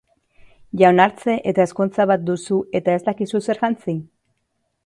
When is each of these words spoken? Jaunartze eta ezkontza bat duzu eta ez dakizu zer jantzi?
Jaunartze 0.81 1.35
eta 1.51 1.65
ezkontza 1.69 2.07
bat 2.13 2.25
duzu 2.31 2.57
eta 2.81 2.99
ez 3.01 3.05
dakizu 3.11 3.47
zer 3.49 3.63
jantzi? 3.63 3.97